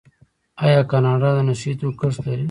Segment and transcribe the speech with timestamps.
[0.65, 2.39] آیا کاناډا د نشه یي توکو کښت لري؟